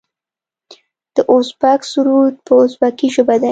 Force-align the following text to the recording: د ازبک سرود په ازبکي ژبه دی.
د 1.15 1.17
ازبک 1.35 1.81
سرود 1.91 2.33
په 2.47 2.51
ازبکي 2.63 3.07
ژبه 3.15 3.35
دی. 3.41 3.49